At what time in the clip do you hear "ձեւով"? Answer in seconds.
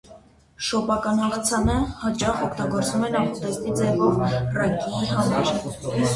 3.83-4.19